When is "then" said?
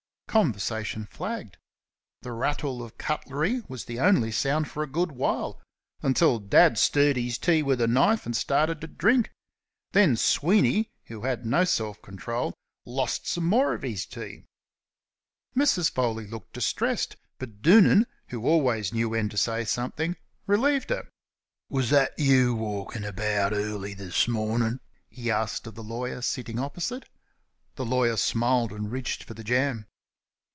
9.91-10.15